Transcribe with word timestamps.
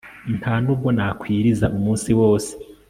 ntanubwo 0.39 0.87
nakwiriza 0.97 1.65
umunsi 1.77 2.09
wose 2.19 2.51